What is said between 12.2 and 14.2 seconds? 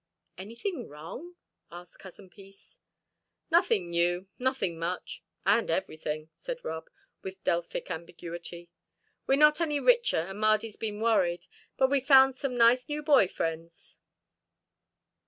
some nice new boy friends.